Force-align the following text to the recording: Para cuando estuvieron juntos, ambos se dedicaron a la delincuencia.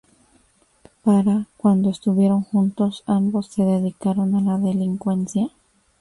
Para 1.03 1.45
cuando 1.57 1.91
estuvieron 1.91 2.41
juntos, 2.41 3.03
ambos 3.05 3.49
se 3.49 3.61
dedicaron 3.65 4.33
a 4.33 4.41
la 4.41 4.57
delincuencia. 4.57 5.51